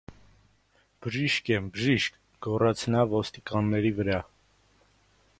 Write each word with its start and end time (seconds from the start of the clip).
-Բժիշկ 1.05 1.51
եմ, 1.55 1.67
բժիշկ,- 1.75 2.17
գոռաց 2.47 2.85
նա 2.95 3.03
ոստիկանների 3.11 3.93
վրա: 3.99 4.17